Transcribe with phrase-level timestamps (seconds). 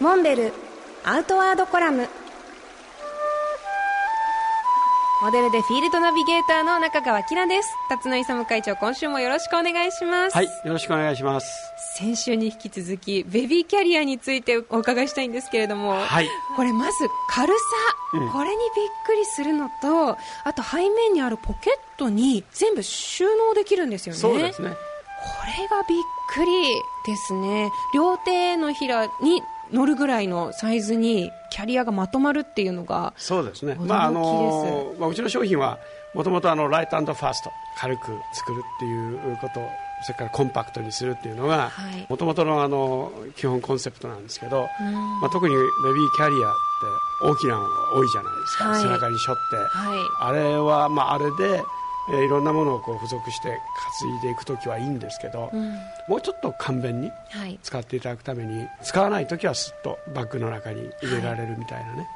[0.00, 0.52] モンベル
[1.04, 2.08] アウトワードコラム。
[5.22, 7.68] モデルでフィールドナビゲーターの中川きらです。
[7.88, 10.34] 辰野勇会長今週もよろしくお願いします。
[10.34, 11.46] はいよろしくお願いします。
[11.96, 16.98] 先週に引き続きベビーキャリアについてお伺いしたいんですけれども、はい、これまず
[17.28, 17.60] 軽さ、
[18.14, 18.66] うん、これにびっ
[19.06, 24.20] くりするのとあと背面にあるポケットに全部収納できるんですよね。
[24.20, 24.70] そうですね。
[24.70, 24.76] こ
[25.46, 25.98] れがびっ
[26.34, 26.66] くり
[27.06, 27.70] ですね。
[27.94, 29.40] 両手のひらに
[29.72, 35.78] 乗るぐらいのサイズにキャリアがまとまるっていうのがそうですね、まああのまあ、うちの商品は
[36.14, 39.60] もともとライトファースト軽く作るっていうこと
[40.04, 41.72] それからコンパクトにするっていうのが
[42.08, 44.68] もともとのあの基本コンセプトなんですけど、
[45.20, 51.64] まあ、特にベビーキャリアって大きなのが多いじゃないですか、はい、背中に背負って、はい、あれは、まあ、あれで
[52.10, 53.60] えー、いろんなものをこう付属して
[54.02, 55.72] 担いでいく時はいいんですけど、うん、
[56.08, 57.10] もうちょっと簡便に
[57.62, 62.08] 使っていただくために、はい、使わない時はすっとバッグの中に入れられるみたいなね、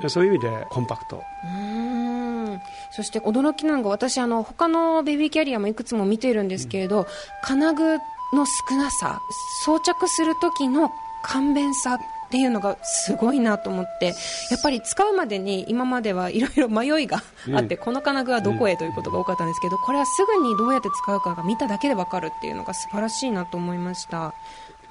[0.00, 1.22] はい、そういう意味でコンパクト。
[1.44, 2.60] うん。
[2.90, 7.06] そして驚きなのが私あの他のベビーキャリアもいくつも見ているんですけれど、うん、
[7.42, 7.98] 金具
[8.32, 9.20] の少なさ
[9.64, 10.90] 装着する時の
[11.22, 11.98] 簡便さ
[12.36, 14.06] っていうのがすごいなと思って
[14.50, 17.22] やっぱり使うまでに今まではいろいろ迷いが
[17.54, 24.34] あって、うん、この金具はどこへということが多かったんですけどこれはすぐにどうやって使うかが見ただけで分かるっていうのが素晴らしいなと思いました。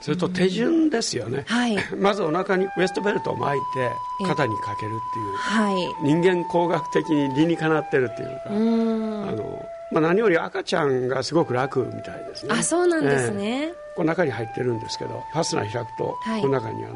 [0.01, 3.91] それと手順ですよね、うんはい、 まずお腹にウエストベルトを巻いて
[4.27, 12.53] 肩にかけるっていう、はい、人間工学的に理にかなってるっていうかあのまあ、何より赤ちゃんがすごく楽みたいですね。
[12.53, 16.95] あそうなんですね、えーこの中に入ってるんですけどファスナー開くと、はい、この中にあの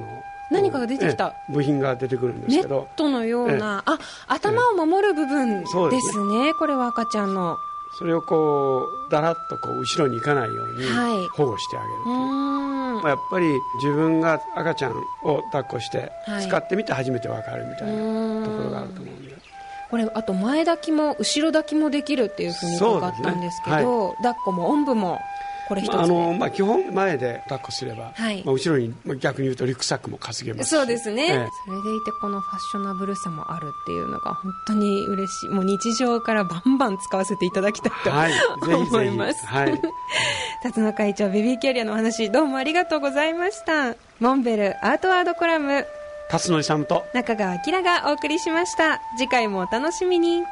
[0.51, 2.81] 何かが出てきた、部品が出てくるんですけど。
[2.81, 5.67] ネットのような、あ頭を守る部分で
[6.01, 6.53] すね。
[6.53, 7.57] これは赤ちゃんの。
[7.97, 13.47] それをこうだらっとこう後ろに行かないように保護してあげるという、はい、やっぱり
[13.83, 16.11] 自分が赤ちゃんを抱っこして
[16.41, 19.48] 使ってみて初めて分かるみたいなところがあると思うんで。
[19.89, 23.85] これあと前抱きも後ろ抱きもできるっていうふうに伺ったんですけど、ね。
[23.85, 25.19] はい、抱っこもおんぶも
[25.69, 35.49] これ一つあの、まあ、基本前で抱っこすれば、はい、まあ、後ろに逆に言うとリュックサックも担げますそうですね、ええ、それでいてこのファッショナブルさもあるっていうのが本当に嬉しい。
[35.49, 38.33] もう日常からバンバン使わせていただきたいと、はい、
[38.73, 39.45] 思います。
[39.45, 39.79] はい。
[40.63, 43.95] 辰野会長ベビーキャリアのお話どうもありがとうございました。
[44.19, 45.85] モンベルアートワードコラム
[46.29, 47.05] 辰野勇と。
[47.13, 49.01] 中川明がお送りしました。
[49.17, 50.43] 次回もお楽しみに。